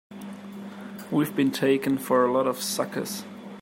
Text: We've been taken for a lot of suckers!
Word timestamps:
We've 1.11 1.35
been 1.35 1.51
taken 1.51 1.99
for 1.99 2.25
a 2.25 2.31
lot 2.33 2.47
of 2.47 2.59
suckers! 2.59 3.23